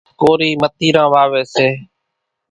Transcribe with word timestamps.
ڪورِي 0.19 0.49
متيران 0.61 1.07
واويَ 1.13 1.43
سي۔ 1.53 1.67